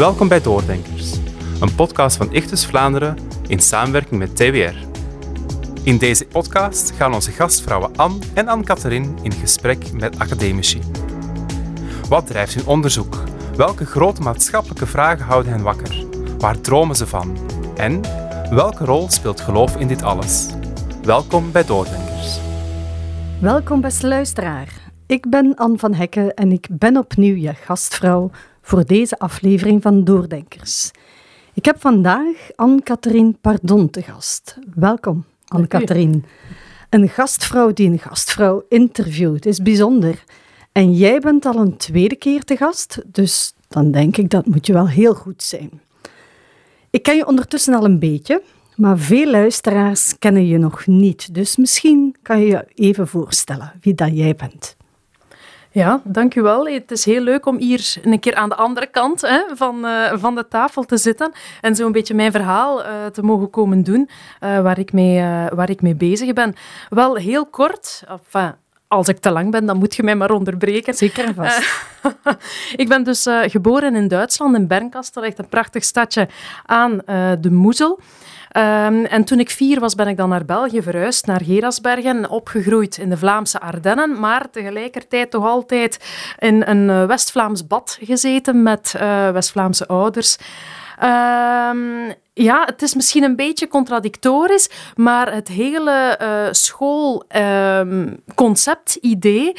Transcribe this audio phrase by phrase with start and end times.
[0.00, 1.18] Welkom bij Doordenkers,
[1.60, 4.74] een podcast van Ichtus Vlaanderen in samenwerking met TWR.
[5.82, 10.80] In deze podcast gaan onze gastvrouwen Anne en Anne-Catherine in gesprek met academici.
[12.08, 13.22] Wat drijft hun onderzoek?
[13.56, 16.04] Welke grote maatschappelijke vragen houden hen wakker?
[16.38, 17.38] Waar dromen ze van?
[17.76, 18.00] En
[18.50, 20.48] welke rol speelt geloof in dit alles?
[21.02, 22.40] Welkom bij Doordenkers.
[23.40, 24.90] Welkom beste luisteraar.
[25.06, 28.30] Ik ben Anne van Hekken en ik ben opnieuw je gastvrouw
[28.70, 30.90] voor deze aflevering van Doordenkers.
[31.54, 34.58] Ik heb vandaag Anne-Catherine Pardon te gast.
[34.74, 36.20] Welkom, Anne-Catherine.
[36.90, 40.24] Een gastvrouw die een gastvrouw interviewt is bijzonder.
[40.72, 44.66] En jij bent al een tweede keer te gast, dus dan denk ik dat moet
[44.66, 45.70] je wel heel goed zijn.
[46.90, 48.42] Ik ken je ondertussen al een beetje,
[48.76, 51.34] maar veel luisteraars kennen je nog niet.
[51.34, 54.76] Dus misschien kan je je even voorstellen wie dat jij bent.
[55.72, 56.66] Ja, dank u wel.
[56.66, 60.12] Het is heel leuk om hier een keer aan de andere kant hè, van, uh,
[60.14, 63.82] van de tafel te zitten en zo een beetje mijn verhaal uh, te mogen komen
[63.82, 64.08] doen
[64.40, 65.20] uh, waar, ik mee,
[65.54, 66.54] waar ik mee bezig ben.
[66.88, 68.02] Wel heel kort,
[68.92, 70.94] als ik te lang ben, dan moet je mij maar onderbreken.
[70.94, 71.86] Zeker en vast.
[72.82, 76.28] ik ben dus geboren in Duitsland, in Bernkastel, echt een prachtig stadje
[76.66, 77.00] aan
[77.40, 78.00] de Moezel.
[78.56, 82.98] Um, en toen ik vier was, ben ik dan naar België verhuisd, naar Gerasbergen, opgegroeid
[82.98, 85.98] in de Vlaamse Ardennen, maar tegelijkertijd toch altijd
[86.38, 88.94] in een West-Vlaams bad gezeten met
[89.32, 90.38] West-Vlaamse ouders.
[91.02, 99.46] Um, ja, het is misschien een beetje contradictorisch, maar het hele uh, schoolconcept, um, idee,
[99.46, 99.52] uh,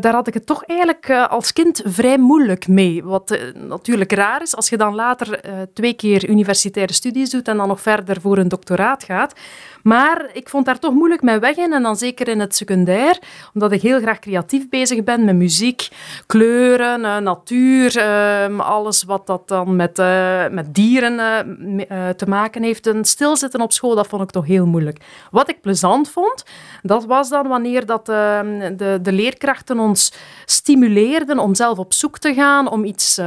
[0.00, 3.04] daar had ik het toch eigenlijk uh, als kind vrij moeilijk mee.
[3.04, 5.40] Wat natuurlijk raar is als je dan later
[5.74, 9.34] twee keer universitaire studies doet en dan nog verder voor een doctoraat gaat.
[9.82, 13.18] Maar ik vond daar toch moeilijk mijn weg in en dan zeker in het secundair,
[13.54, 15.88] omdat ik heel graag creatief bezig ben met muziek,
[16.26, 19.96] kleuren, natuur, ehm, alles wat dat dan met,
[20.50, 21.16] met dieren
[22.16, 22.86] te maken heeft.
[22.86, 25.00] Een stilzitten op school, dat vond ik toch heel moeilijk.
[25.30, 26.44] Wat ik plezant vond,
[26.82, 28.40] dat was dan wanneer dat, uh,
[28.76, 30.12] de, de leerkrachten ons
[30.44, 33.20] stimuleerden om zelf op zoek te gaan, om iets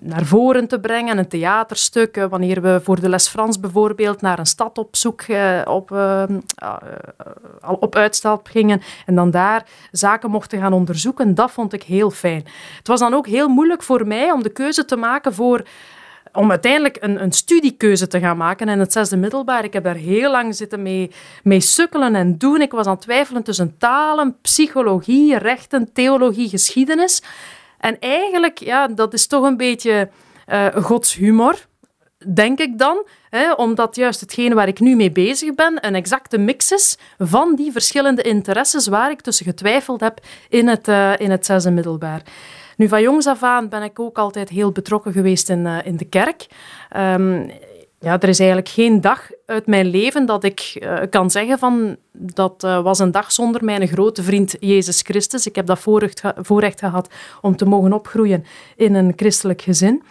[0.00, 2.26] naar voren te brengen, een theaterstuk.
[2.30, 5.22] Wanneer we voor de les Frans bijvoorbeeld naar een stad op zoek,
[5.64, 6.40] op, ehm,
[7.80, 12.44] op uitstap gingen en dan daar zaken mochten gaan onderzoeken, dat vond ik heel fijn.
[12.76, 15.62] Het was dan ook heel moeilijk voor mij om de keuze te maken voor
[16.32, 19.64] om uiteindelijk een, een studiekeuze te gaan maken in het zesde middelbaar.
[19.64, 21.10] Ik heb daar heel lang zitten mee,
[21.42, 22.60] mee sukkelen en doen.
[22.60, 27.22] Ik was aan het twijfelen tussen talen, psychologie, rechten, theologie, geschiedenis.
[27.78, 30.08] En eigenlijk, ja, dat is toch een beetje
[30.48, 31.66] uh, Gods humor,
[32.34, 33.06] denk ik dan.
[33.56, 37.72] Omdat juist hetgene waar ik nu mee bezig ben een exacte mix is van die
[37.72, 42.22] verschillende interesses waar ik tussen getwijfeld heb in het, uh, in het zesde middelbaar.
[42.76, 45.96] Nu, van jongs af aan ben ik ook altijd heel betrokken geweest in, uh, in
[45.96, 46.46] de kerk.
[46.96, 47.50] Um,
[48.00, 51.96] ja, er is eigenlijk geen dag uit mijn leven dat ik uh, kan zeggen van
[52.12, 55.46] dat was een dag zonder mijn grote vriend Jezus Christus.
[55.46, 57.08] Ik heb dat voorrecht, voorrecht gehad
[57.40, 58.44] om te mogen opgroeien
[58.76, 60.02] in een christelijk gezin.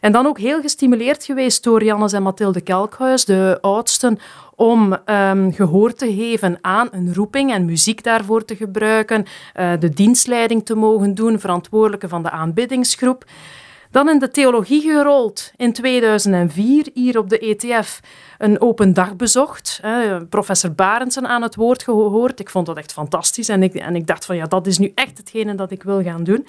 [0.00, 4.18] En dan ook heel gestimuleerd geweest door Jannes en Mathilde Kelkhuis, de oudsten,
[4.54, 9.24] om um, gehoor te geven aan een roeping en muziek daarvoor te gebruiken,
[9.56, 13.24] uh, de dienstleiding te mogen doen, verantwoordelijke van de aanbiddingsgroep.
[13.90, 18.00] Dan in de theologie gerold in 2004, hier op de ETF,
[18.38, 19.80] een open dag bezocht.
[20.28, 22.40] professor Barendsen aan het woord gehoord.
[22.40, 24.92] Ik vond dat echt fantastisch en ik, en ik dacht van ja, dat is nu
[24.94, 26.46] echt hetgene dat ik wil gaan doen.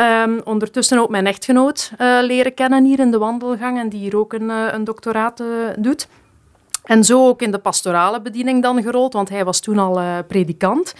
[0.00, 4.16] Um, ondertussen ook mijn echtgenoot uh, leren kennen hier in de wandelgang en die hier
[4.16, 5.46] ook een, uh, een doctoraat uh,
[5.78, 6.08] doet.
[6.84, 10.94] En zo ook in de pastorale bediening dan gerold, want hij was toen al predikant.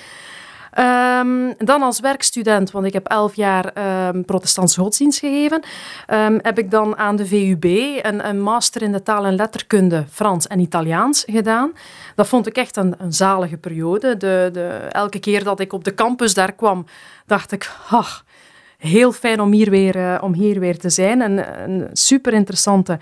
[0.78, 3.72] Um, dan als werkstudent, want ik heb elf jaar
[4.08, 5.62] um, protestantse godsdienst gegeven,
[6.42, 10.46] heb ik dan aan de VUB een, een, master in de taal en letterkunde Frans
[10.46, 11.72] en Italiaans gedaan.
[12.14, 14.16] Dat vond ik echt een, een zalige periode.
[14.16, 16.86] De, de, elke keer dat ik op de campus daar kwam,
[17.26, 18.24] dacht ik, ach,
[18.78, 21.20] heel fijn om hier weer, uh, om hier weer te zijn.
[21.20, 22.98] Een, een super interessante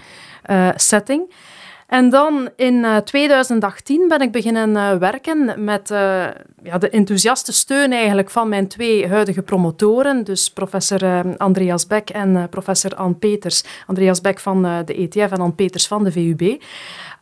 [0.50, 1.34] uh, setting.
[1.86, 5.88] En dan in uh, 2018 ben ik beginnen werken met
[6.62, 12.48] ja, de enthousiaste steun eigenlijk van mijn twee huidige promotoren, dus professor Andreas Beck en
[12.48, 13.64] professor Anne Peters.
[13.86, 16.62] Andreas Beck van de ETF en Anne Peters van de VUB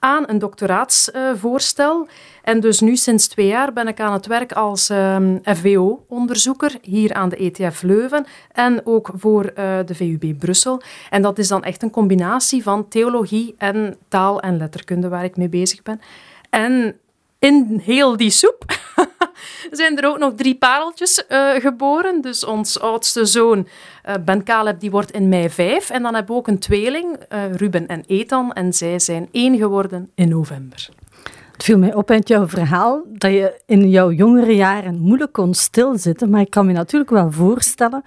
[0.04, 2.08] aan een doctoraatsvoorstel.
[2.42, 7.14] en dus nu sinds twee jaar ben ik aan het werk als ehm, FWO-onderzoeker hier
[7.14, 10.82] aan de ETF Leuven en ook voor uh, de VUB Brussel.
[11.10, 15.36] En dat is dan echt een combinatie van theologie en taal en letterkunde waar ik
[15.36, 16.00] mee bezig ben.
[16.50, 16.96] En
[17.38, 18.64] in heel die soep
[19.70, 22.20] zijn er ook nog drie pareltjes uh, geboren.
[22.20, 23.58] Dus ons oudste zoon,
[24.08, 25.90] uh, Ben Caleb, die wordt in mei vijf.
[25.90, 28.52] En dan hebben we ook een tweeling, uh, Ruben en Ethan.
[28.52, 30.88] En zij zijn één geworden in november.
[31.52, 35.54] Het viel mij op uit jouw verhaal dat je in jouw jongere jaren moeilijk kon
[35.54, 36.30] stilzitten.
[36.30, 38.02] Maar ik kan me natuurlijk wel voorstellen,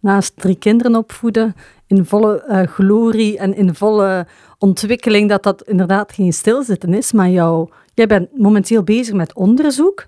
[0.00, 4.26] naast drie kinderen opvoeden, in volle glorie en in volle
[4.58, 7.12] ontwikkeling, dat dat inderdaad geen stilzitten is.
[7.12, 10.06] Maar jou, jij bent momenteel bezig met onderzoek.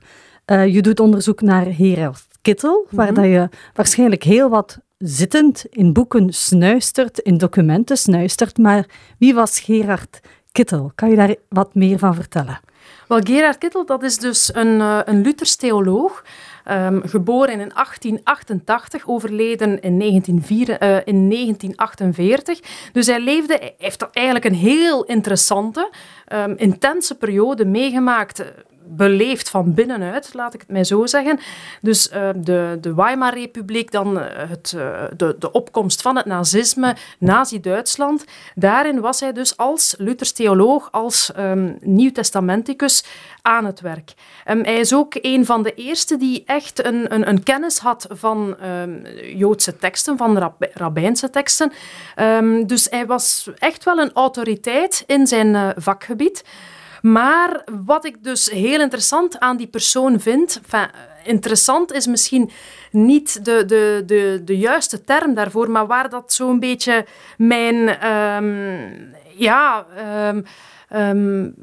[0.53, 3.15] Uh, je doet onderzoek naar Gerard Kittel, waar mhm.
[3.15, 8.59] dat je waarschijnlijk heel wat zittend in boeken snuistert, in documenten snuistert.
[8.59, 8.87] Maar
[9.19, 10.21] wie was Gerard
[10.53, 10.93] Kittel?
[10.95, 12.61] Kan je daar wat meer van vertellen?
[13.09, 16.25] Wel, Gerard Kittel, dat is dus een, uh, een Luthers theoloog.
[16.71, 22.61] Um, geboren in 1888, overleden in, 1904, uh, in 1948.
[22.93, 25.91] Dus hij leefde, hij heeft eigenlijk een heel interessante,
[26.33, 28.45] um, intense periode meegemaakt
[28.87, 31.39] beleefd van binnenuit, laat ik het mij zo zeggen.
[31.81, 36.97] Dus uh, de, de Weimar-republiek, dan eh, het, uh, de, de opkomst van het nazisme,
[37.19, 38.25] Nazi-Duitsland.
[38.55, 43.05] Daarin was hij dus als Luthers theoloog, als um, Nieuw-Testamenticus
[43.43, 44.13] aan het werk.
[44.49, 48.07] Um, hij is ook een van de eerste die echt een, een, een kennis had
[48.11, 49.07] van um,
[49.37, 51.73] Joodse teksten, van rab rabbijnse teksten.
[52.67, 56.45] dus hij was echt wel een autoriteit in zijn vakgebied.
[57.03, 60.61] Maar wat ik dus heel interessant aan die persoon vind,
[61.25, 62.51] interessant is misschien
[62.91, 67.07] niet de, de, de, de juiste term daarvoor, maar waar dat zo'n beetje
[67.37, 69.87] mijn, um, ja,
[70.93, 71.55] um,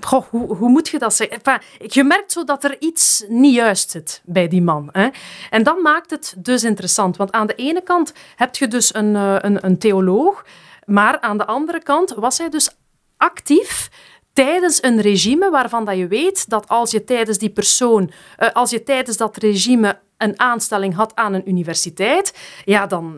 [0.00, 1.36] Goh, hoe, hoe, moet je dat zeggen?
[1.36, 4.88] Enfin, je merkt zo dat er iets niet juist zit bij die man.
[4.92, 5.08] Hè?
[5.50, 7.16] En dat maakt het dus interessant.
[7.16, 10.44] Want aan de ene kant heb je dus een, eh, een, een theoloog,
[10.84, 12.76] maar aan de andere kant was hij dus
[13.16, 13.90] actief
[14.36, 18.70] tijdens een regime waarvan dat je weet dat als je tijdens die persoon, uh, als
[18.70, 23.16] je tijdens dat regime een aanstelling had aan een universiteit, ja, dan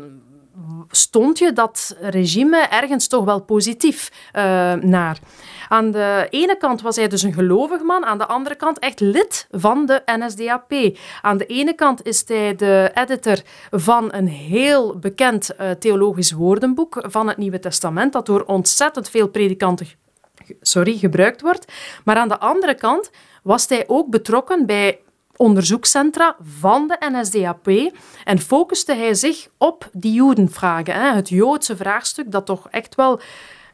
[0.90, 4.42] stond je dat regime ergens toch wel positief uh,
[4.74, 5.18] naar.
[5.68, 9.00] Aan de ene kant was hij dus een gelovig man, aan de andere kant echt
[9.00, 10.72] lid van de NSDAP.
[11.22, 13.38] Aan de ene kant is hij de editor
[13.70, 19.28] van een heel bekend uh, theologisch woordenboek van het Nieuwe Testament, dat door ontzettend veel
[19.28, 19.86] predikanten
[20.60, 21.72] sorry, gebruikt wordt.
[22.04, 23.10] Maar aan de andere kant
[23.42, 25.00] was hij ook betrokken bij
[25.36, 27.92] onderzoekscentra van de NSDAP
[28.24, 33.20] en focuste hij zich op die Jodenvragen, het Joodse vraagstuk dat toch echt wel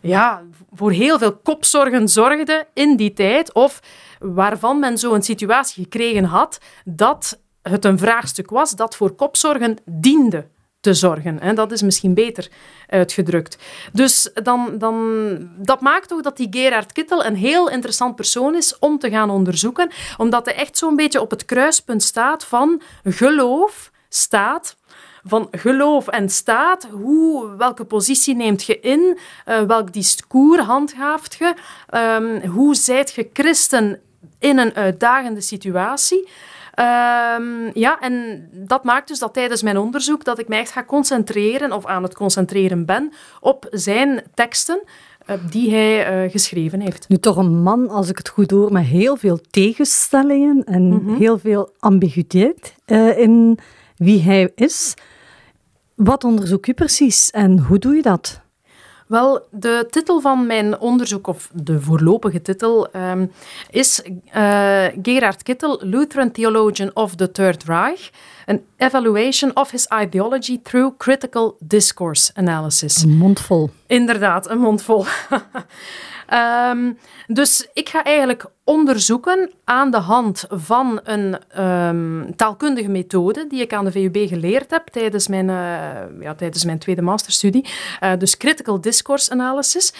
[0.00, 0.42] ja,
[0.72, 3.80] voor heel veel kopzorgen zorgde in die tijd, of
[4.18, 9.76] waarvan men zo een situatie gekregen had dat het een vraagstuk was dat voor kopzorgen
[9.84, 10.46] diende
[10.84, 11.38] te zorgen.
[11.40, 11.52] Hè.
[11.52, 12.48] Dat is misschien beter
[12.88, 13.58] uitgedrukt.
[13.92, 18.78] Dus dan, dan, dat maakt toch dat die Gerard Kittel een heel interessant persoon is
[18.78, 23.90] om te gaan onderzoeken, omdat hij echt zo'n beetje op het kruispunt staat van geloof,
[24.08, 24.76] staat,
[25.24, 26.88] van geloof en staat.
[26.90, 29.18] Hoe, welke positie neemt je in?
[29.48, 31.54] Uh, welk discours handhaaft je?
[31.94, 34.00] Um, hoe zijt je christen
[34.38, 36.28] in een uitdagende situatie?
[36.78, 40.84] Um, ja, en dat maakt dus dat tijdens mijn onderzoek dat ik mij echt ga
[40.84, 44.82] concentreren, of aan het concentreren ben, op zijn teksten
[45.26, 47.08] uh, die hij uh, geschreven heeft.
[47.08, 51.06] Nu toch een man, als ik het goed hoor, met heel veel tegenstellingen en mm
[51.06, 51.16] -hmm.
[51.16, 53.58] heel veel ambiguïteit uh, in
[53.96, 54.94] wie hij is.
[55.94, 58.40] Wat onderzoek je precies en hoe doe je dat?
[59.14, 63.32] Wel, de titel van mijn onderzoek, of de voorlopige titel, um,
[63.70, 64.02] is
[64.36, 68.10] uh, Gerard Kittel, Lutheran Theologian of the Third Reich.
[68.46, 73.02] An evaluation of his ideology through critical discourse analysis.
[73.02, 73.70] Een mondvol.
[73.86, 75.04] Inderdaad, een mondvol.
[76.32, 83.60] Um, dus ik ga eigenlijk onderzoeken aan de hand van een um, taalkundige methode die
[83.60, 87.66] ik aan de VUB geleerd heb tijdens mijn, uh, ja, tijdens mijn tweede masterstudie.
[88.02, 89.94] Uh, dus Critical Discourse Analysis.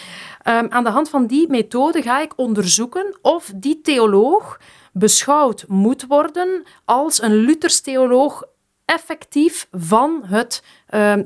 [0.49, 4.61] Um, aan de hand van die methode ga ik onderzoeken of die theoloog
[4.93, 8.45] beschouwd moet worden als een Luthers theoloog
[8.85, 10.63] effectief van het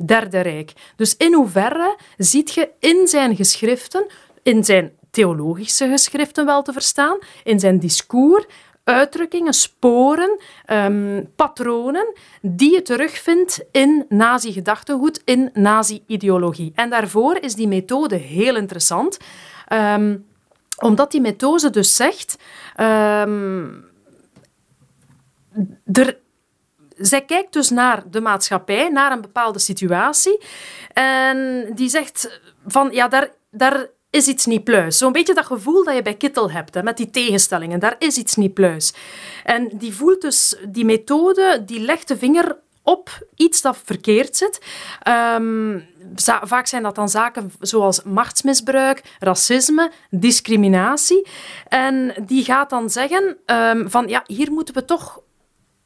[0.06, 0.72] Derde Rijk.
[0.96, 4.06] Dus in hoeverre ziet je in zijn geschriften
[4.42, 8.44] in zijn theologische geschriften wel te verstaan, in zijn discours,
[8.84, 16.72] uitdrukkingen, sporen, um, patronen die je terugvindt in nazi-gedachtegoed, in nazi-ideologie.
[16.74, 19.18] En daarvoor is die methode heel interessant,
[19.72, 20.26] um,
[20.78, 22.36] omdat die methode dus zegt...
[22.80, 23.86] Um,
[25.92, 26.18] er,
[26.96, 30.42] zij kijkt dus naar de maatschappij, naar een bepaalde situatie.
[30.92, 34.98] En die zegt van, ja, daar, daar is iets niet pluis.
[34.98, 37.80] Zo'n beetje dat gevoel dat je bij Kittel hebt, hè, met die tegenstellingen.
[37.80, 38.94] Daar is iets niet pluis.
[39.44, 44.60] En die voelt dus, die methode, die legt de vinger op iets dat verkeerd zit.
[45.36, 45.86] Um,
[46.42, 51.26] vaak zijn dat dan zaken zoals machtsmisbruik, racisme, discriminatie.
[51.68, 55.20] En die gaat dan zeggen um, van ja, hier moeten we toch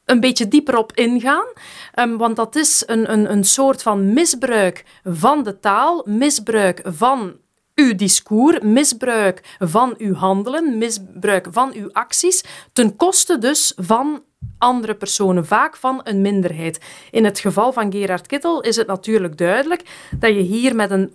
[0.05, 1.47] een beetje dieper op ingaan.
[1.95, 7.37] Um, want dat is een, een, een soort van misbruik van de taal, misbruik van
[7.75, 14.23] uw discours, misbruik van uw handelen, misbruik van uw acties, ten koste dus van
[14.59, 16.81] andere personen, vaak van een minderheid.
[17.11, 21.11] In het geval van Gerard Kittel is het natuurlijk duidelijk dat je hier met een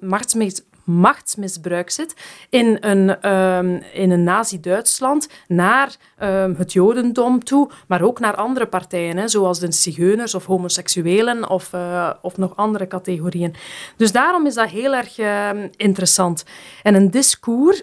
[0.00, 2.14] machtsmis machtsmisbruik zit
[2.48, 8.66] in een, um, in een nazi-Duitsland naar um, het jodendom toe, maar ook naar andere
[8.66, 13.54] partijen, hè, zoals de zigeuners of homoseksuelen of, uh, of nog andere categorieën.
[13.96, 16.44] Dus daarom is dat heel erg uh, interessant.
[16.82, 17.82] En een discours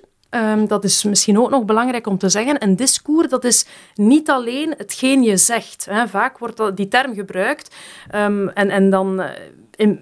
[0.68, 2.64] dat is misschien ook nog belangrijk om te zeggen.
[2.64, 3.66] Een discours, dat is
[3.96, 5.86] niet alleen hetgeen je zegt.
[5.90, 6.08] Hè.
[6.08, 7.76] Vaak wordt die term gebruikt
[8.10, 9.24] en, en dan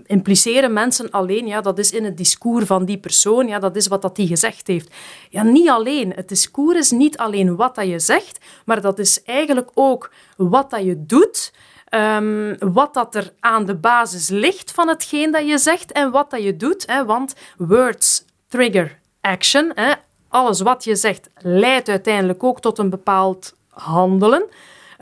[0.05, 3.87] impliceren mensen alleen, ja, dat is in het discours van die persoon, ja, dat is
[3.87, 4.93] wat dat die gezegd heeft.
[5.29, 6.13] Ja, niet alleen.
[6.15, 10.69] Het discours is niet alleen wat dat je zegt, maar dat is eigenlijk ook wat
[10.69, 11.53] dat je doet,
[11.89, 16.29] um, wat dat er aan de basis ligt van hetgeen dat je zegt en wat
[16.29, 16.83] dat je doet.
[16.85, 19.71] Hè, want words trigger action.
[19.75, 19.91] Hè.
[20.27, 24.43] Alles wat je zegt leidt uiteindelijk ook tot een bepaald handelen.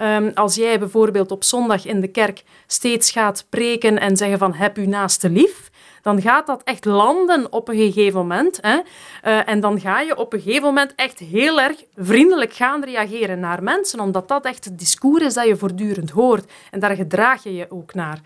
[0.01, 4.53] Um, als jij bijvoorbeeld op zondag in de kerk steeds gaat preken en zeggen van
[4.53, 5.69] heb u naaste lief,
[6.01, 8.57] dan gaat dat echt landen op een gegeven moment.
[8.61, 8.75] Hè?
[8.75, 13.39] Uh, en dan ga je op een gegeven moment echt heel erg vriendelijk gaan reageren
[13.39, 16.51] naar mensen, omdat dat echt het discours is dat je voortdurend hoort.
[16.71, 18.19] En daar gedraag je je ook naar.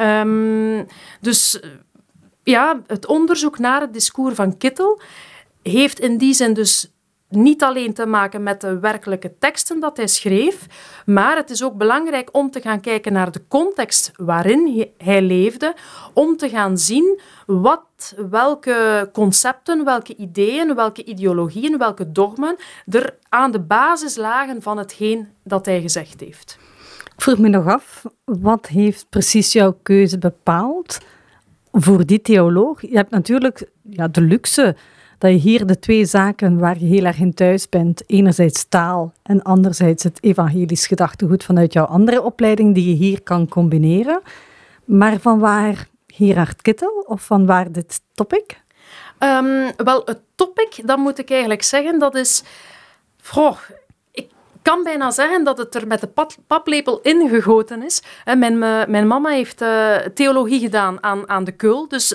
[0.00, 0.86] Um,
[1.20, 1.60] dus
[2.42, 5.00] ja, het onderzoek naar het discours van Kittel
[5.62, 6.90] heeft in die zin dus
[7.34, 10.66] niet alleen te maken met de werkelijke teksten dat hij schreef,
[11.06, 15.74] maar het is ook belangrijk om te gaan kijken naar de context waarin hij leefde,
[16.12, 22.56] om te gaan zien wat, welke concepten, welke ideeën, welke ideologieën, welke dogmen
[22.88, 26.58] er aan de basis lagen van hetgeen dat hij gezegd heeft.
[27.14, 30.98] Ik vroeg me nog af, wat heeft precies jouw keuze bepaald
[31.72, 32.80] voor die theoloog?
[32.80, 34.76] Je hebt natuurlijk ja, de luxe
[35.22, 39.12] dat je hier de twee zaken waar je heel erg in thuis bent, enerzijds taal
[39.22, 44.20] en anderzijds het evangelisch gedachtegoed vanuit jouw andere opleiding, die je hier kan combineren.
[44.84, 48.60] Maar van waar Gerard Kittel of van waar dit topic?
[49.18, 52.42] Um, wel, het topic, dan moet ik eigenlijk zeggen, dat is...
[53.22, 53.58] Goh,
[54.12, 54.30] ik
[54.62, 56.10] kan bijna zeggen dat het er met de
[56.46, 58.02] paplepel ingegoten is.
[58.24, 62.14] Mijn, eh, mijn mama heeft uh, theologie gedaan aan, aan de Keul, dus...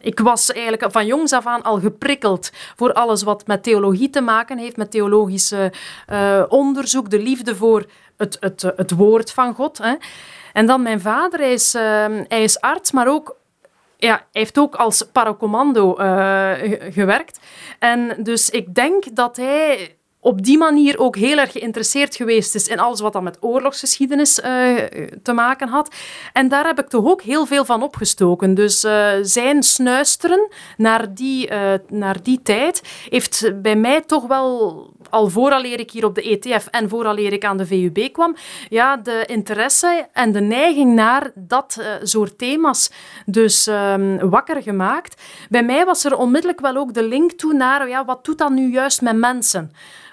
[0.00, 4.20] Ik was eigenlijk van jongs af aan al geprikkeld voor alles wat met theologie te
[4.20, 7.84] maken heeft, met theologisch uh, onderzoek, de liefde voor
[8.16, 9.78] het, het, het woord van God.
[9.78, 9.94] Hè.
[10.52, 11.82] En dan mijn vader, hij is, uh,
[12.28, 13.36] hij is arts, maar ook
[13.96, 16.52] ja, hij heeft ook als paracommando uh,
[16.90, 17.40] gewerkt.
[17.78, 22.68] En dus ik denk dat hij op die manier ook heel erg geïnteresseerd geweest is
[22.68, 24.44] in alles wat dan met oorlogsgeschiedenis uh,
[25.22, 25.94] te maken had.
[26.32, 28.54] En daar heb ik toch ook heel veel van opgestoken.
[28.54, 34.94] Dus uh, zijn snuisteren naar die, uh, naar die tijd heeft bij mij toch wel,
[35.10, 38.36] al vooraleer ik hier op de ETF en vooraleer ik aan de VUB kwam,
[38.68, 42.90] ja, de interesse en de neiging naar dat soort thema's
[43.26, 45.22] dus um, wakker gemaakt.
[45.48, 48.50] Bij mij was er onmiddellijk wel ook de link toe naar, ja, wat doet dat
[48.50, 49.72] nu juist met mensen?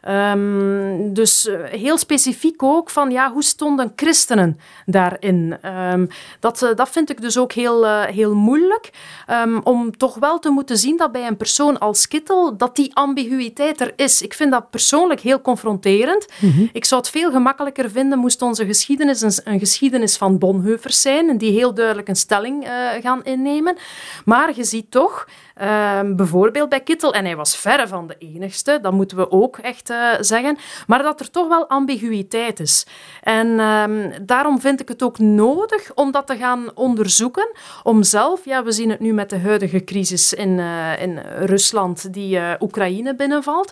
[0.09, 5.57] Um, dus eh, heel specifiek ook van ja, hoe stonden christenen daarin?
[5.91, 6.07] Um,
[6.39, 8.89] dat, uh, dat vind ik dus ook heel, uh, heel moeilijk.
[9.29, 12.95] Um, om toch wel te moeten zien dat bij een persoon als Kittel dat die
[12.95, 14.21] ambiguïteit er is.
[14.21, 16.25] Ik vind dat persoonlijk heel confronterend.
[16.39, 16.69] Mm -hmm.
[16.71, 21.37] Ik zou het veel gemakkelijker vinden moest onze geschiedenis een, een geschiedenis van Bonhoeffers zijn,
[21.37, 23.77] die heel duidelijk een stelling uh, gaan innemen.
[24.25, 25.27] Maar je ziet toch
[25.61, 29.57] Um, bijvoorbeeld bij Kittel, en hij was verre van de enigste, dat moeten we ook
[29.57, 32.85] echt uh, zeggen, maar dat er toch wel ambiguïteit is.
[33.21, 37.49] En um, daarom vind ik het ook nodig om dat te gaan onderzoeken,
[37.83, 42.13] om zelf, ja, we zien het nu met de huidige crisis in, uh, in Rusland
[42.13, 43.71] die uh, Oekraïne binnenvalt,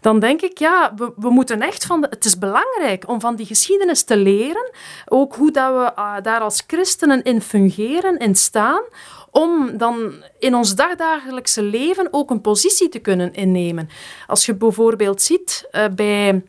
[0.00, 2.00] dan denk ik, ja, we, we moeten echt van...
[2.00, 4.70] De, het is belangrijk om van die geschiedenis te leren,
[5.06, 8.82] ook hoe dat we daar als christenen in fungeren, in staan,
[9.32, 13.88] om dan in ons dagdagelijkse leven ook een positie te kunnen innemen.
[14.26, 16.42] Als je bijvoorbeeld ziet uh, bij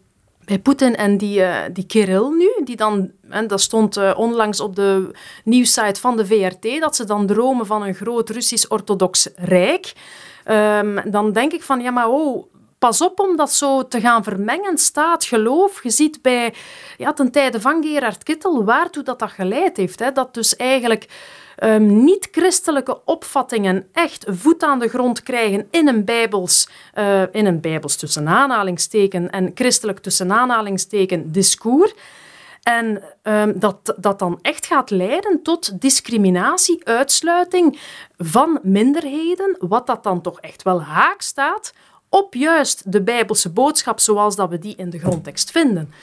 [0.46, 4.60] bij Poetin en die, uh, die Kirill nu, die dan, en dat stond uh, onlangs
[4.60, 5.12] op de
[5.44, 9.94] nieuwsite van de VRT, dat ze dan dromen van een groot Russisch-orthodox rijk
[10.44, 12.46] ehm, dan denk ik van, ja, maar oh,
[12.80, 15.84] pas op om dat zo te gaan vermengen, staat, geloof.
[15.84, 16.54] Je ziet bij,
[16.98, 20.00] ja, ten tijde van Gerard Kittel, waartoe dat dat geleid heeft.
[20.00, 20.12] Hè?
[20.12, 21.08] Dat dus eigenlijk
[21.64, 27.62] um, niet-christelijke opvattingen echt voet aan de grond krijgen in een bijbels, uh, in een
[27.62, 31.94] bijbels tussen aanhalingsteken en christelijk tussen aanhalingsteken discours.
[32.64, 37.80] En um, dat dat dan echt gaat leiden tot discriminatie, uitsluiting
[38.18, 41.74] van minderheden, wat dat dan toch echt wel haak staat
[42.10, 45.94] op juist de Bijbelse boodschap zoals dat we die in de grondtekst vinden.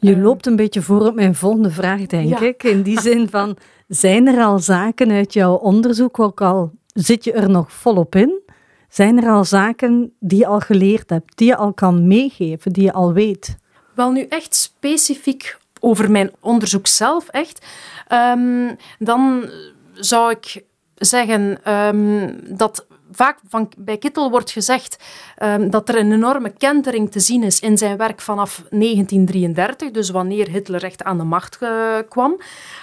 [0.00, 2.62] Je ehm, loopt een beetje voor op mijn volgende vraag, denk ik.
[2.62, 3.56] In die zin van,
[3.88, 8.40] zijn er al zaken uit jouw onderzoek, ook al zit je er nog volop in,
[8.88, 12.84] zijn er al zaken die je al geleerd hebt, die je al kan meegeven, die
[12.84, 13.56] je al weet?
[13.94, 17.66] Wel, nu echt specifiek over mijn onderzoek zelf, echt,
[18.12, 19.50] um, dan
[19.94, 20.64] zou ik
[20.94, 25.04] zeggen um, dat vaak van, bij Kittel wordt gezegd
[25.42, 30.10] um, dat er een enorme kentering te zien is in zijn werk vanaf 1933, dus
[30.10, 32.40] wanneer Hitler echt aan de macht uh, kwam.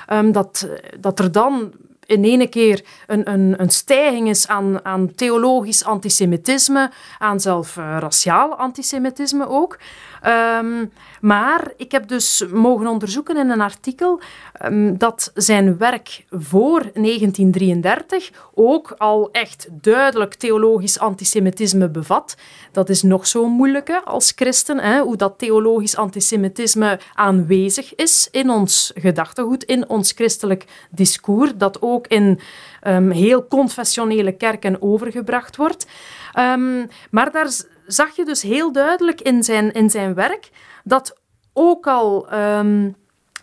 [0.10, 0.68] Um, dat,
[1.00, 1.74] dat er dan
[2.08, 7.98] in ene keer een, een, een stijging is aan, aan theologisch antisemitisme, aan zelf uh,
[8.00, 9.80] raciaal antisemitisme ook.
[10.60, 10.92] Um,
[11.22, 14.22] maar ik heb dus mogen onderzoeken in een artikel
[14.98, 22.36] dat zijn werk voor 1933 ook al echt duidelijk theologisch antisemitisme bevat.
[22.72, 28.50] Dat is nog zo moeilijke als christen, hè, hoe dat theologisch antisemitisme aanwezig is in
[28.50, 32.40] ons gedachtegoed, in ons christelijk discours, dat ook in
[32.88, 35.88] um, heel confessionele kerken overgebracht wordt.
[37.10, 37.50] maar daar
[37.86, 40.50] zag je dus heel duidelijk in zijn, in zijn werk
[40.84, 41.18] dat
[41.54, 42.28] ook al.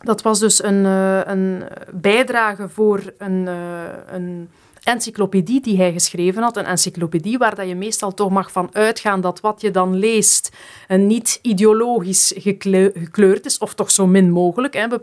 [0.02, 4.50] Dat was dus een, uh, een bijdrage voor een, uh, een
[4.84, 6.56] encyclopedie die hij geschreven had.
[6.56, 10.56] Een encyclopedie waar dat je meestal toch mag van uitgaan dat wat je dan leest
[10.88, 14.74] een niet ideologisch gekleurd is, of toch zo min mogelijk.
[14.74, 14.88] Hè.
[14.88, 14.98] We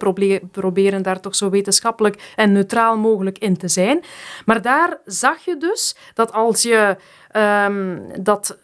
[0.51, 4.03] proberen daar toch zo wetenschappelijk en neutraal mogelijk in te zijn.
[4.45, 6.97] Maar daar zag je dus dat als je
[7.67, 8.57] um, dat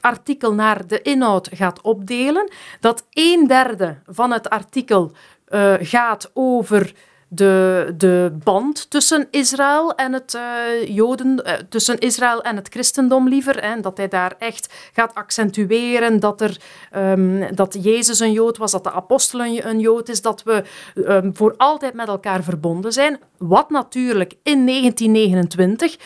[0.00, 5.12] artikel naar de inhoud gaat opdelen, dat een derde van het artikel
[5.52, 6.92] uh, gaat over
[7.34, 13.28] de, de band tussen Israël en het uh, Joden, uh, tussen Israël en het christendom
[13.28, 13.58] liever.
[13.58, 16.60] En dat hij daar echt gaat accentueren dat, er,
[16.96, 21.36] um, dat Jezus een Jood was, dat de apostel een Jood is, dat we um,
[21.36, 23.20] voor altijd met elkaar verbonden zijn.
[23.38, 25.96] Wat natuurlijk in 1929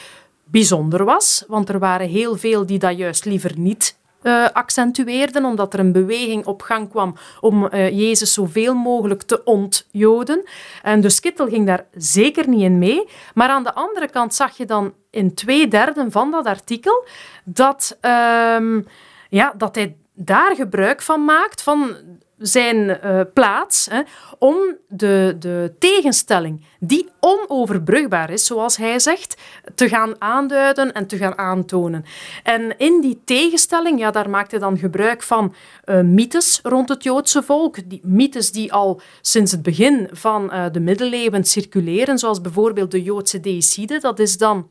[0.45, 5.73] bijzonder was, want er waren heel veel die dat juist liever niet uh, accentueerden, omdat
[5.73, 10.45] er een beweging op gang kwam om uh, Jezus zoveel mogelijk te ontjoden.
[10.83, 13.09] En dus Kittel ging daar zeker niet in mee.
[13.35, 17.07] Maar aan de andere kant zag je dan in twee derde van dat artikel
[17.45, 18.83] dat, uh,
[19.29, 21.97] ja, dat hij daar gebruik van maakt, van
[22.39, 24.01] zijn uh, plaats hè,
[24.39, 24.57] om
[24.89, 29.37] de, de tegenstelling, die onoverbrugbaar is, zoals hij zegt,
[29.75, 32.05] te gaan aanduiden en te gaan aantonen.
[32.43, 37.03] En in die tegenstelling, ja, daar maakt hij dan gebruik van uh, mythes rond het
[37.03, 37.89] Joodse volk.
[37.89, 43.03] Die mythes die al sinds het begin van uh, de middeleeuwen circuleren, zoals bijvoorbeeld de
[43.03, 43.99] Joodse deicide.
[43.99, 44.69] Dat is dan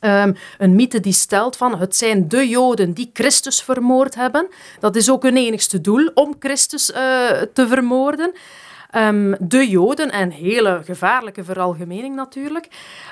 [0.00, 4.46] Um, een mythe die stelt van het zijn de Joden die Christus vermoord hebben.
[4.80, 6.96] Dat is ook hun enigste doel, om Christus uh,
[7.52, 8.32] te vermoorden.
[8.96, 12.68] Um, de Joden, en hele gevaarlijke veralgemening natuurlijk.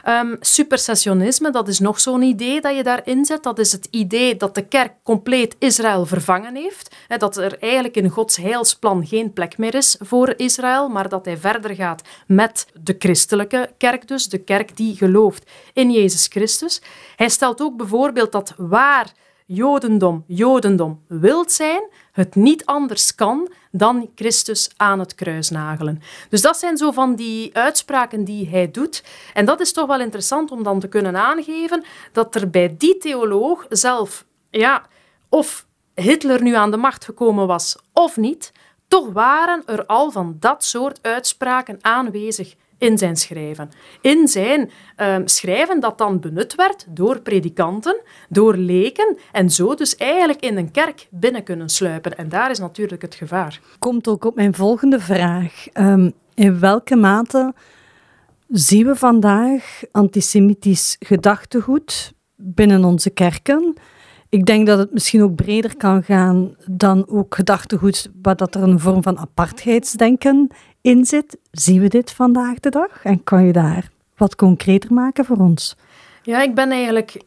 [0.09, 3.43] Um, supersessionisme, dat is nog zo'n idee dat je daarin zet.
[3.43, 6.95] Dat is het idee dat de kerk compleet Israël vervangen heeft.
[7.09, 11.25] He, dat er eigenlijk in Gods heilsplan geen plek meer is voor Israël, maar dat
[11.25, 16.83] hij verder gaat met de christelijke kerk dus, de kerk die gelooft in Jezus Christus.
[17.17, 19.13] Hij stelt ook bijvoorbeeld dat waar
[19.49, 26.03] Jodendom Jodendom wilt zijn, het niet anders kan dan Christus aan het kruis nagelen.
[26.29, 29.05] Dus dat zijn zo van die uitspraken die hij doet.
[29.35, 32.97] En dat is toch wel interessant om dan te kunnen aangeven dat er bij die
[32.99, 34.87] theoloog zelf, ja,
[35.29, 38.53] of Hitler nu aan de macht gekomen was of niet,
[38.89, 43.71] toch waren er al van dat soort uitspraken aanwezig in zijn schrijven.
[44.01, 49.97] In zijn um, schrijven dat dan benut werd door predikanten, door leken en zo dus
[49.97, 52.17] eigenlijk in een kerk binnen kunnen sluipen.
[52.17, 53.61] En daar is natuurlijk het gevaar.
[53.79, 55.67] Komt ook op mijn volgende vraag.
[55.75, 57.55] Um, in welke mate
[58.49, 63.75] zien we vandaag antisemitisch gedachtegoed binnen onze kerken?
[64.37, 68.63] Ik denk dat het misschien ook breder kan gaan dan ook gedachtegoed waar dat er
[68.63, 70.49] een vorm van apartheidsdenken
[70.81, 71.39] in zit.
[71.51, 73.05] Zien we dit vandaag de dag?
[73.05, 75.77] En kan je daar wat concreter maken voor ons?
[76.23, 77.23] Ja, ik ben eigenlijk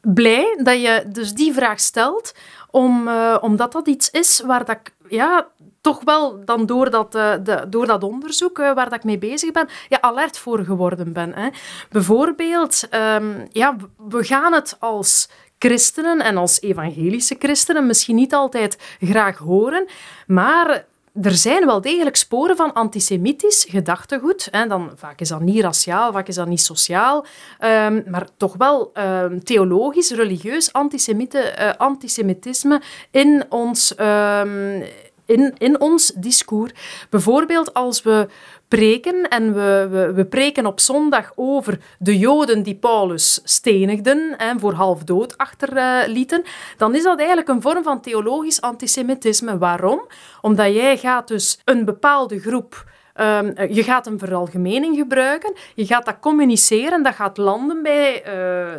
[0.00, 2.34] blij dat je dus die vraag stelt,
[2.70, 5.46] om, uh, omdat dat iets is waar dat ik ja,
[5.80, 9.18] toch wel dan door dat, uh, de, door dat onderzoek uh, waar dat ik mee
[9.18, 11.34] bezig ben, ja, alert voor geworden ben.
[11.34, 11.48] Hè.
[11.90, 13.76] Bijvoorbeeld, um, ja,
[14.08, 15.28] we gaan het als
[15.60, 19.86] christenen en als evangelische christenen misschien niet altijd graag horen,
[20.26, 20.84] maar
[21.22, 24.48] er zijn wel degelijk sporen van antisemitisch gedachtegoed.
[24.50, 24.66] Hè.
[24.66, 27.26] Dan, vaak is dat niet raciaal, vaak is dat niet sociaal,
[27.60, 34.82] um, maar toch wel um, theologisch, religieus antisemite, uh, antisemitisme in ons, um,
[35.26, 36.72] in, in ons discours.
[37.10, 38.28] Bijvoorbeeld als we
[38.70, 44.60] preken en we, we, we, preken op zondag over de Joden die Paulus stenigden en
[44.60, 46.42] voor half dood achterlieten,
[46.76, 49.58] dan is dat eigenlijk een vorm van theologisch antisemitisme.
[49.58, 50.06] Waarom?
[50.40, 52.88] Omdat jij gaat dus een bepaalde groep
[53.20, 58.32] Um, je gaat een veralgemening gebruiken, je gaat dat communiceren, dat gaat landen bij uh,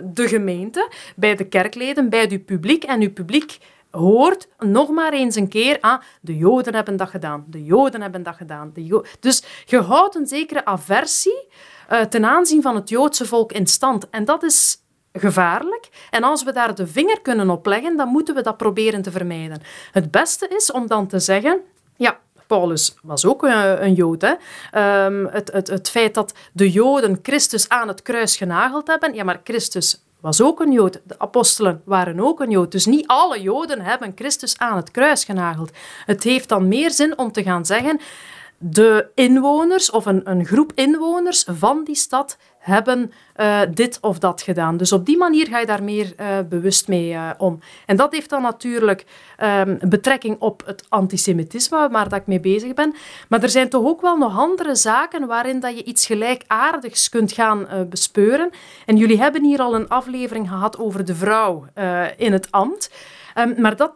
[0.04, 2.84] de gemeente, bij de kerkleden, bij je publiek.
[2.84, 3.58] En je publiek
[3.92, 8.24] hoort nog maar eens een keer, ah, de Joden hebben dat gedaan, de Joden hebben
[8.24, 8.72] dat gedaan.
[8.74, 11.48] De dus je houdt een zekere aversie
[11.92, 14.10] uh, ten aanzien van het Joodse volk in stand.
[14.10, 14.78] En dat is
[15.14, 15.90] gevaarlijk.
[16.10, 19.12] En als we daar de vinger kunnen op leggen, dan moeten we dat proberen te
[19.12, 19.62] vermijden.
[19.92, 21.60] Het beste is om dan te zeggen,
[21.96, 24.22] ja, Paulus was ook een, een Jood.
[24.22, 24.34] Hè?
[25.06, 29.24] Um, het, het, het feit dat de Joden Christus aan het kruis genageld hebben, ja,
[29.24, 31.02] maar Christus was ook een Jood.
[31.04, 32.72] De apostelen waren ook een Jood.
[32.72, 35.72] Dus niet alle Joden hebben Christus aan het kruis genageld.
[36.06, 38.00] Het heeft dan meer zin om te gaan zeggen,
[38.64, 44.42] de inwoners of een, een groep inwoners van die stad hebben uh, dit of dat
[44.42, 44.78] gedaan.
[44.78, 47.60] Dus op die manier ga je daar meer uh, bewust mee uh, om.
[47.86, 49.06] En dat heeft dan natuurlijk
[49.44, 52.94] um, betrekking op het antisemitisme, waar dat ik mee bezig ben.
[53.30, 57.32] Maar er zijn toch ook wel nog andere zaken waarin dat je iets gelijkaardigs kunt
[57.32, 58.50] gaan bespeuren.
[58.86, 61.66] En jullie hebben hier al een aflevering gehad over de vrouw
[62.18, 62.92] in het ambt.
[63.36, 63.92] Um, maar dat,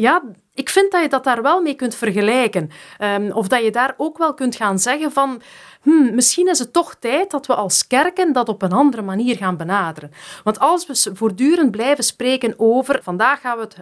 [0.00, 0.22] ja,
[0.54, 2.70] ik vind dat je dat daar wel mee kunt vergelijken.
[3.00, 5.40] Um, of dat je daar ook wel kunt gaan zeggen van...
[5.82, 9.36] Hmm, misschien is het toch tijd dat we als kerken dat op een andere manier
[9.36, 10.12] gaan benaderen.
[10.44, 13.00] Want als we voortdurend blijven spreken over...
[13.02, 13.76] Vandaag gaan we het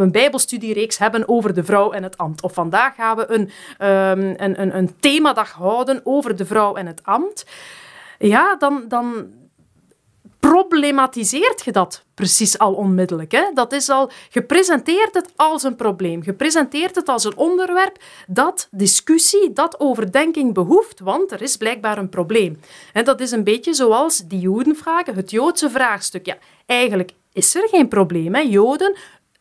[0.00, 2.42] een bijbelstudiereeks hebben over de vrouw en het ambt.
[2.42, 3.50] Of vandaag gaan we een,
[3.88, 7.46] um, een, een, een themadag houden over de vrouw en het ambt.
[8.18, 9.30] Ja, dan, dan,
[10.48, 13.32] problematiseert je dat precies al onmiddellijk.
[13.32, 13.44] Hè?
[13.54, 16.20] Dat is al, je presenteert het als een probleem.
[16.24, 21.98] Je presenteert het als een onderwerp dat discussie, dat overdenking behoeft, want er is blijkbaar
[21.98, 22.60] een probleem.
[22.92, 26.26] En dat is een beetje zoals die Jodenvragen, het Joodse vraagstuk.
[26.26, 28.34] Ja, eigenlijk is er geen probleem.
[28.34, 28.40] Hè?
[28.40, 28.96] Joden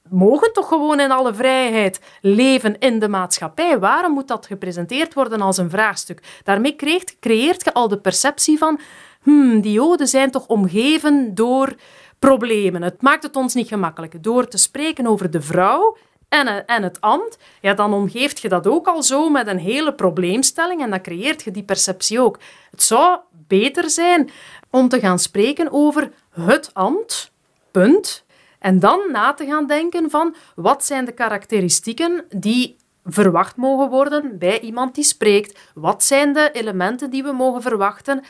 [0.09, 3.79] mogen toch gewoon in alle vrijheid leven in de maatschappij.
[3.79, 6.41] Waarom moet dat gepresenteerd worden als een vraagstuk?
[6.43, 8.79] Daarmee creëert, creëert je al de perceptie van
[9.21, 11.75] hmm, die Joden zijn toch omgeven door
[12.19, 12.81] problemen.
[12.81, 14.23] Het maakt het ons niet gemakkelijk.
[14.23, 15.97] Door te spreken over de vrouw
[16.29, 19.59] en, eh, en het ambt, ja, dan omgeeft je dat ook al zo met een
[19.59, 22.39] hele probleemstelling en dan creëert je die perceptie ook.
[22.71, 24.29] Het zou beter zijn
[24.69, 27.31] om te gaan spreken over het ambt,
[27.71, 28.23] punt.
[28.59, 34.37] En dan na te gaan denken van wat zijn de karakteristieken die verwacht mogen worden
[34.37, 35.59] bij iemand die spreekt?
[35.73, 38.23] Wat zijn de elementen die we mogen verwachten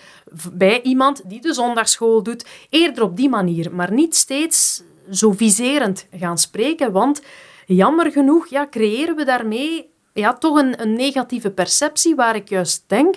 [0.54, 2.46] bij iemand die de zondagschool doet?
[2.70, 7.22] Eerder op die manier, maar niet steeds zo viserend gaan spreken, want
[7.66, 12.84] jammer genoeg ja, creëren we daarmee ja, toch een, een negatieve perceptie waar ik juist
[12.88, 13.16] denk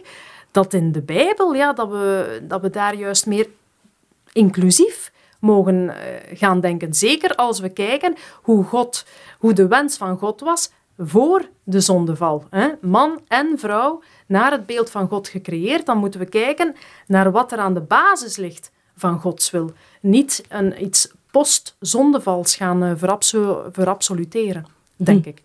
[0.50, 3.48] dat in de Bijbel, ja, dat, we, dat we daar juist meer
[4.32, 6.94] inclusief mogen eh, gaan denken.
[6.94, 9.06] Zeker als we kijken hoe, God,
[9.38, 12.44] hoe de wens van God was voor de zondeval.
[12.50, 12.68] Hè?
[12.80, 15.86] Man en vrouw naar het beeld van God gecreëerd.
[15.86, 16.74] Dan moeten we kijken
[17.06, 19.72] naar wat er aan de basis ligt van Gods wil.
[20.00, 22.92] Niet een, iets post-zondevals gaan uh,
[23.72, 25.28] verabsoluteren, denk hm.
[25.28, 25.42] ik.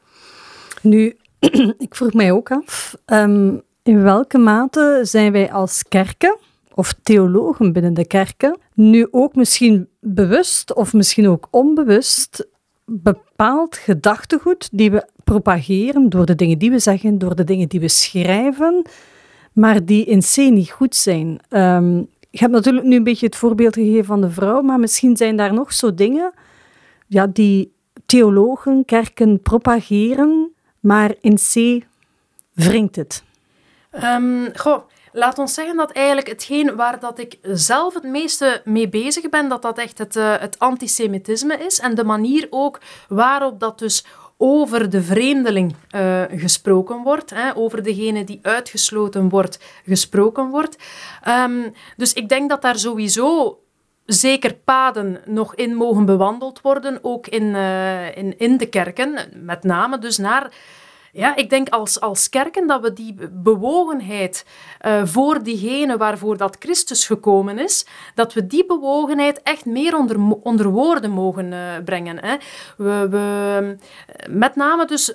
[0.82, 1.18] Nu,
[1.78, 6.38] ik vroeg mij ook af, ehm, in welke mate zijn wij als kerken
[6.74, 12.48] of theologen binnen de kerken nu ook misschien bewust of misschien ook onbewust
[12.86, 17.80] bepaald gedachtegoed die we propageren door de dingen die we zeggen, door de dingen die
[17.80, 18.86] we schrijven,
[19.54, 21.40] maar die in C niet goed zijn.
[21.50, 25.18] Um, je hebt natuurlijk nu een beetje het voorbeeld gegeven van de vrouw, maar misschien
[25.18, 26.34] zijn daar nog zo dingen
[27.08, 27.74] ja, die
[28.06, 31.84] theologen, kerken propageren, maar in C
[32.54, 33.24] wringt het.
[34.04, 34.80] Um, goh,
[35.12, 39.50] Laat ons zeggen dat eigenlijk hetgeen waar dat ik zelf het meeste mee bezig ben,
[39.50, 41.80] dat dat echt het, uh, het antisemitisme is.
[41.80, 44.06] En de manier ook waarop dat dus
[44.42, 50.78] over de vreemdeling uh, gesproken wordt, hè, over degene die uitgesloten wordt gesproken wordt.
[51.28, 53.60] Um, dus ik denk dat daar sowieso
[54.06, 59.64] zeker paden nog in mogen bewandeld worden, ook in, uh, in, in de kerken, met
[59.64, 60.52] name dus naar
[61.12, 64.46] ja, ik denk als, als kerken dat we die bewogenheid
[64.86, 70.18] uh, voor diegene waarvoor dat Christus gekomen is, dat we die bewogenheid echt meer onder,
[70.44, 72.26] onder woorden mogen uh, brengen.
[72.26, 72.36] Hè.
[72.78, 73.78] We, we,
[74.30, 75.14] met name dus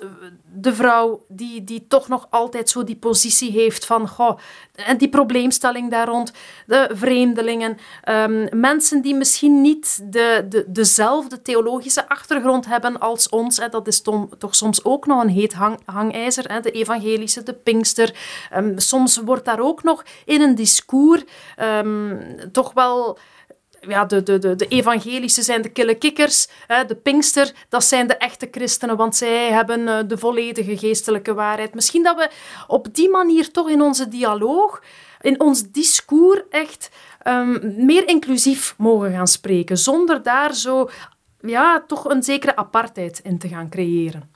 [0.53, 4.37] de vrouw die, die toch nog altijd zo die positie heeft van goh,
[4.75, 6.31] en die probleemstelling daar rond,
[6.65, 7.77] de vreemdelingen,
[8.09, 13.57] um, mensen die misschien niet de, de, dezelfde theologische achtergrond hebben als ons.
[13.57, 13.69] Hè.
[13.69, 14.01] Dat is
[14.37, 16.59] toch soms ook nog een heet hang, hangijzer, hè.
[16.59, 18.15] de evangelische, de pinkster.
[18.55, 21.23] Um, soms wordt daar ook nog in een discours
[21.59, 22.19] um,
[22.51, 23.17] toch wel
[23.87, 28.17] ja, de, de, de, evangelische zijn de kille kikkers, hè, de pinkster, dat zijn de
[28.17, 31.73] echte christenen, want zij hebben uh, de volledige geestelijke waarheid.
[31.73, 32.29] Misschien dat we
[32.67, 34.81] op die manier toch in onze dialoog,
[35.21, 36.89] in ons discours echt
[37.27, 40.89] um, meer inclusief mogen gaan spreken, zonder daar zo
[41.39, 44.34] ja, toch een zekere apartheid in te gaan creëren.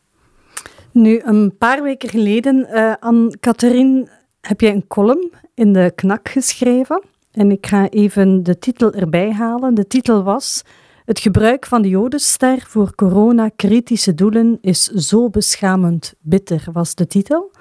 [0.92, 4.08] Nu, een paar weken geleden, uh, aan Catherine,
[4.42, 7.04] heb jij een column in de Knak geschreven.
[7.32, 9.74] En ik ga even de titel erbij halen.
[9.74, 10.64] De titel was
[11.06, 17.52] Het gebruik van de jodenster voor corona-kritische doelen is zo beschamend bitter, was de titel.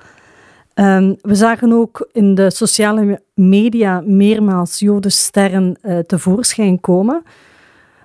[0.74, 7.22] Um, we zagen ook in de sociale media meermaals jodensterren uh, tevoorschijn komen.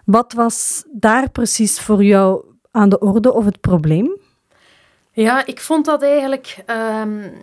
[0.05, 4.17] Wat was daar precies voor jou aan de orde of het probleem?
[5.13, 6.57] Ja, ik vond dat eigenlijk.
[6.67, 7.41] Um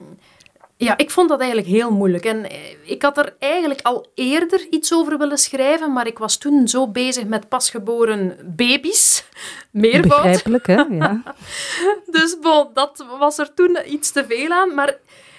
[0.81, 2.25] ja, ik vond dat eigenlijk heel moeilijk.
[2.25, 6.37] En eh, ik had er eigenlijk al eerder iets over willen schrijven, maar ik was
[6.37, 9.25] toen zo bezig met pasgeboren baby's.
[9.71, 10.23] Meervoud.
[10.23, 10.75] Begrijpelijk, hè?
[10.75, 11.23] Ja.
[12.17, 14.75] dus bon, dat was er toen iets te veel aan.
[14.75, 14.97] Maar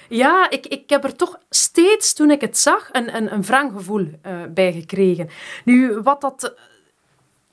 [0.10, 3.72] ja, ik, ik heb er toch steeds, toen ik het zag, een, een, een wrang
[3.72, 5.30] gevoel uh, bij gekregen.
[5.65, 6.54] Nu, wat dat,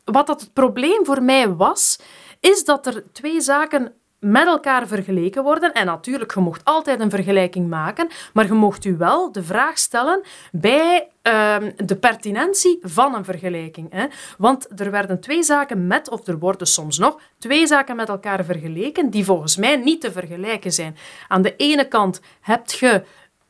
[0.05, 1.99] wat dat het probleem voor mij was,
[2.41, 5.73] is dat er twee zaken met elkaar vergeleken worden.
[5.73, 9.79] En natuurlijk, je mocht altijd een vergelijking maken, maar je mocht u wel de vraag
[9.79, 13.93] stellen bij uh, de pertinentie van een vergelijking.
[13.93, 14.07] Hè?
[14.39, 18.45] Want er werden twee zaken met, of er worden soms nog, twee zaken met elkaar
[18.45, 20.97] vergeleken die volgens mij niet te vergelijken zijn.
[21.29, 23.03] Aan de ene kant heb je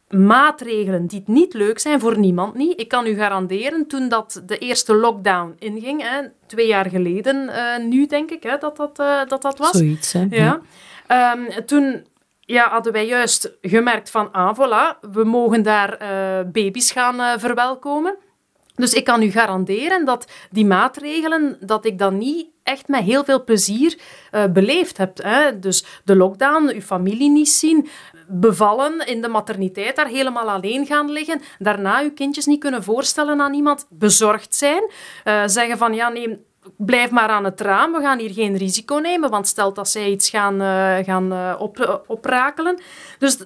[0.09, 2.81] maatregelen die niet leuk zijn voor niemand niet.
[2.81, 7.87] Ik kan u garanderen, toen dat de eerste lockdown inging, hè, twee jaar geleden, uh,
[7.87, 9.71] nu denk ik hè, dat, dat, uh, dat dat was.
[9.77, 10.27] Zoiets, hè?
[10.31, 10.61] Ja.
[11.09, 11.33] ja.
[11.33, 12.07] Um, toen
[12.41, 18.17] ja, hadden wij juist gemerkt van, ah, voilà, we mogen daar uh, baby's gaan verwelkomen.
[18.79, 23.25] Dus ik kan u garanderen dat die maatregelen, dat ik dan niet echt met heel
[23.25, 23.99] veel plezier
[24.33, 25.23] uh, beleefd heb.
[25.23, 25.59] Hè.
[25.59, 27.89] Dus de lockdown, uw familie niet zien,
[28.29, 33.41] bevallen, in de materniteit daar helemaal alleen gaan liggen, daarna uw kindjes niet kunnen voorstellen
[33.41, 34.91] aan iemand, bezorgd zijn,
[35.25, 38.97] uh, zeggen van ja, nee, blijf maar aan het raam, we gaan hier geen risico
[38.97, 42.81] nemen, want stel dat zij iets gaan, uh, gaan op, oprakelen.
[43.19, 43.39] Dus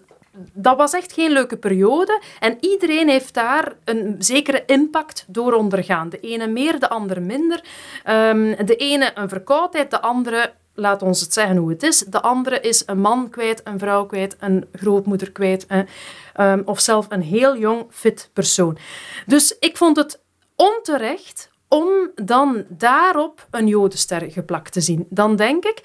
[0.53, 2.23] dat was echt geen leuke periode.
[2.38, 6.09] En iedereen heeft daar een zekere impact door ondergaan.
[6.09, 7.64] De ene meer, de andere minder.
[8.09, 11.99] Um, de ene een verkoudheid, de andere laat ons het zeggen hoe het is.
[11.99, 15.66] De andere is een man kwijt, een vrouw kwijt, een grootmoeder kwijt.
[15.66, 18.79] Eh, of zelf een heel jong, fit persoon.
[19.27, 20.21] Dus ik vond het
[20.57, 25.07] onterecht om dan daarop een jodenster geplakt te zien.
[25.09, 25.83] Dan denk ik,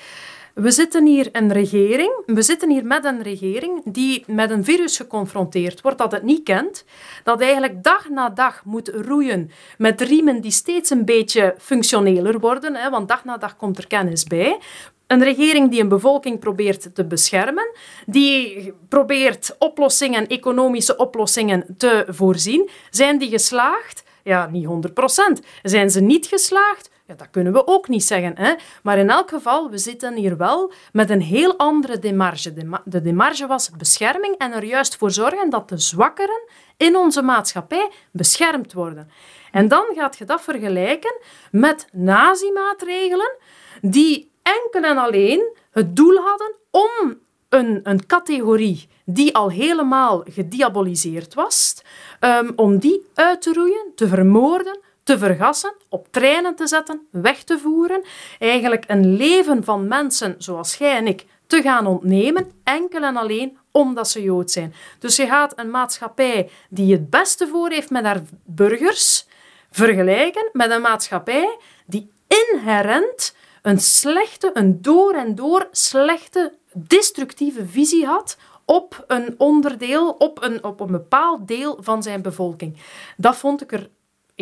[0.57, 4.97] we zitten hier een regering, we zitten hier met een regering die met een virus
[4.97, 6.85] geconfronteerd wordt dat het niet kent,
[7.23, 12.75] dat eigenlijk dag na dag moet roeien met riemen die steeds een beetje functioneler worden,
[12.75, 14.59] hè, want dag na dag komt er kennis bij.
[15.07, 17.71] Een regering die een bevolking probeert te beschermen,
[18.05, 22.69] die probeert oplossingen, economische oplossingen te voorzien.
[22.89, 24.03] Zijn die geslaagd?
[24.23, 25.45] Ja, niet 100%.
[25.63, 26.89] Zijn ze niet geslaagd?
[27.07, 28.33] Ja, dat kunnen we ook niet zeggen.
[28.35, 28.53] Hè?
[28.83, 32.53] Maar in elk geval, we zitten hier wel met een heel andere demarge.
[32.85, 37.91] De demarge was bescherming en er juist voor zorgen dat de zwakkeren in onze maatschappij
[38.11, 39.09] beschermd worden.
[39.51, 41.19] En dan gaat je dat vergelijken
[41.51, 43.35] met nazi-maatregelen
[43.81, 51.33] die enkel en alleen het doel hadden om een, een categorie die al helemaal gediaboliseerd
[51.33, 51.81] was,
[52.19, 57.43] um, om die uit te roeien, te vermoorden, te vergassen, op treinen te zetten, weg
[57.43, 58.03] te voeren.
[58.39, 63.57] Eigenlijk een leven van mensen zoals jij en ik te gaan ontnemen, enkel en alleen
[63.71, 64.73] omdat ze Jood zijn.
[64.99, 69.27] Dus je gaat een maatschappij die het beste voor heeft met haar burgers
[69.71, 78.05] vergelijken met een maatschappij die inherent een slechte, een door en door slechte, destructieve visie
[78.05, 82.77] had op een onderdeel, op een, op een bepaald deel van zijn bevolking.
[83.17, 83.89] Dat vond ik er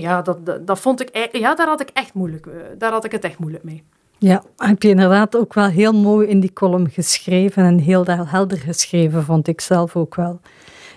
[0.01, 3.23] ja, dat, dat, vond ik, ja, daar had ik echt moeilijk, daar had ik het
[3.23, 3.83] echt moeilijk mee.
[4.17, 8.57] Ja, heb je inderdaad ook wel heel mooi in die column geschreven en heel helder
[8.57, 10.39] geschreven, vond ik zelf ook wel.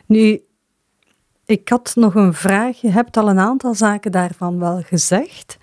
[0.07, 0.43] Nu,
[1.45, 2.81] ik had nog een vraag.
[2.81, 5.59] Je hebt al een aantal zaken daarvan wel gezegd.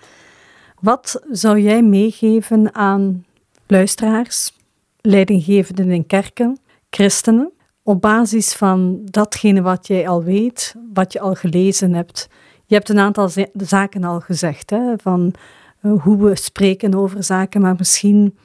[0.80, 3.24] Wat zou jij meegeven aan
[3.66, 4.52] luisteraars,
[5.00, 6.58] leidinggevenden in kerken,
[6.90, 12.28] christenen, op basis van datgene wat jij al weet, wat je al gelezen hebt?
[12.66, 15.34] Je hebt een aantal zaken al gezegd, hè, van
[15.80, 18.38] eh, hoe we spreken over zaken, maar misschien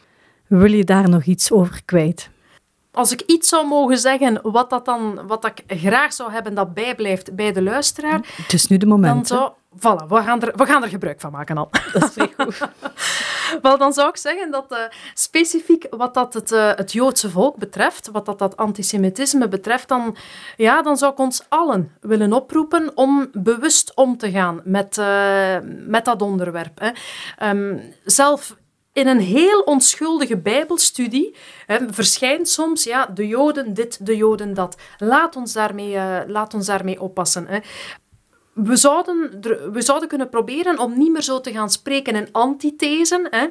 [0.47, 2.29] wil je daar nog iets over kwijt
[2.91, 6.73] als ik iets zou mogen zeggen wat, dat dan, wat ik graag zou hebben dat
[6.73, 8.19] bijblijft bij de luisteraar...
[8.35, 9.27] Het is nu de moment.
[9.27, 11.69] Dan zou, voilà, we gaan, er, we gaan er gebruik van maken al.
[11.93, 12.59] Dat is heel goed.
[13.61, 14.77] Wel, dan zou ik zeggen dat uh,
[15.13, 20.15] specifiek wat dat het, uh, het Joodse volk betreft, wat dat, dat antisemitisme betreft, dan,
[20.57, 25.57] ja, dan zou ik ons allen willen oproepen om bewust om te gaan met, uh,
[25.63, 26.79] met dat onderwerp.
[26.79, 26.89] Hè.
[27.49, 28.55] Um, zelf
[28.93, 31.35] in een heel onschuldige Bijbelstudie
[31.65, 34.77] hè, verschijnt soms ja, de Joden dit, de Joden dat.
[34.97, 37.47] Laat ons daarmee, laat ons daarmee oppassen.
[37.47, 37.59] Hè.
[38.53, 39.41] We zouden,
[39.73, 43.47] we zouden kunnen proberen om niet meer zo te gaan spreken in antithesen, hè,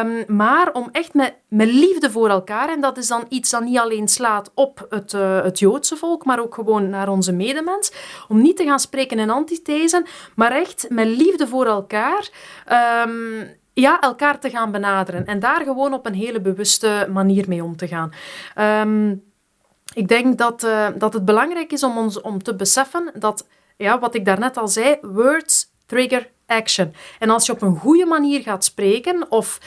[0.00, 3.62] um, maar om echt met, met liefde voor elkaar, en dat is dan iets dat
[3.62, 7.92] niet alleen slaat op het, uh, het Joodse volk, maar ook gewoon naar onze medemens,
[8.28, 12.30] om niet te gaan spreken in antithesen, maar echt met liefde voor elkaar
[13.06, 17.64] um, ja, elkaar te gaan benaderen en daar gewoon op een hele bewuste manier mee
[17.64, 18.12] om te gaan.
[18.88, 19.22] Um,
[19.94, 23.46] ik denk dat, uh, dat het belangrijk is om, ons, om te beseffen dat,
[23.80, 26.94] ja, wat ik daarnet al zei, words trigger action.
[27.18, 29.60] En als je op een goede manier gaat spreken of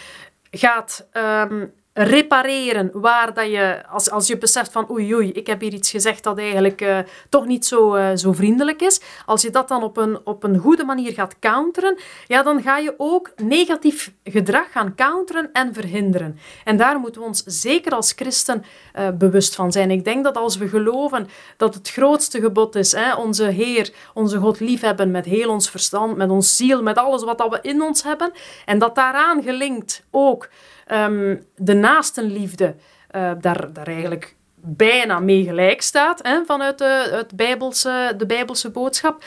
[0.52, 5.62] gaat um, repareren waar dat je, als, als je beseft van oei oei, ik heb
[5.62, 9.01] hier iets gezegd dat eigenlijk uh, toch niet zo, uh, zo vriendelijk is.
[9.25, 12.77] Als je dat dan op een, op een goede manier gaat counteren, ja, dan ga
[12.77, 16.39] je ook negatief gedrag gaan counteren en verhinderen.
[16.63, 19.91] En daar moeten we ons zeker als christen uh, bewust van zijn.
[19.91, 21.27] Ik denk dat als we geloven
[21.58, 26.17] dat het grootste gebod is, hè, onze Heer, onze God liefhebben met heel ons verstand,
[26.17, 28.32] met ons ziel, met alles wat dat we in ons hebben,
[28.65, 30.49] en dat daaraan gelinkt ook
[30.91, 32.76] um, de naastenliefde
[33.15, 38.69] uh, daar, daar eigenlijk bijna mee gelijk staat hè, vanuit de, het Bijbelse, de Bijbelse
[38.69, 39.24] boodschap.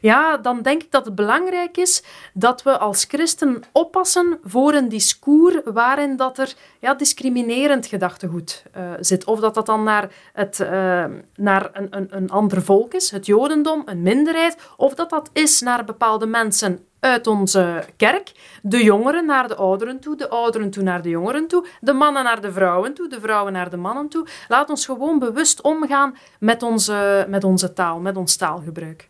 [0.00, 2.02] Ja, dan denk ik dat het belangrijk is
[2.32, 8.92] dat we als christen oppassen voor een discours waarin dat er ja, discriminerend gedachtegoed uh,
[9.00, 9.24] zit.
[9.24, 11.04] Of dat dat dan naar, het, uh,
[11.34, 15.60] naar een, een, een ander volk is, het jodendom, een minderheid, of dat dat is
[15.60, 18.32] naar bepaalde mensen uit onze kerk.
[18.62, 22.24] De jongeren naar de ouderen toe, de ouderen toe naar de jongeren toe, de mannen
[22.24, 24.26] naar de vrouwen toe, de vrouwen naar de mannen toe.
[24.48, 29.08] Laat ons gewoon bewust omgaan met onze, met onze taal, met ons taalgebruik.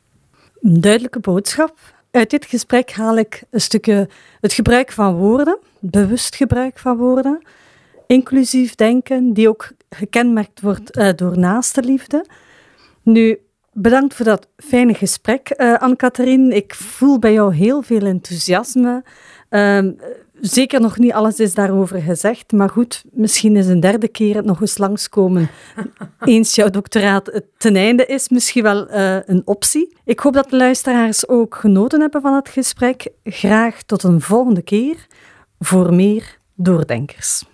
[0.60, 1.78] Een duidelijke boodschap.
[2.10, 4.08] Uit dit gesprek haal ik een stukje
[4.40, 7.42] het gebruik van woorden, bewust gebruik van woorden,
[8.06, 12.26] inclusief denken, die ook gekenmerkt wordt uh, door naaste liefde.
[13.02, 13.38] Nu,
[13.76, 16.54] Bedankt voor dat fijne gesprek, uh, Anne-Catherine.
[16.54, 19.04] Ik voel bij jou heel veel enthousiasme.
[19.50, 19.78] Uh,
[20.40, 24.44] zeker nog niet alles is daarover gezegd, maar goed, misschien is een derde keer het
[24.44, 25.50] nog eens langskomen.
[26.20, 29.96] Eens jouw doctoraat ten einde is, misschien wel uh, een optie.
[30.04, 33.08] Ik hoop dat de luisteraars ook genoten hebben van het gesprek.
[33.24, 35.06] Graag tot een volgende keer
[35.58, 37.44] voor meer doordenkers.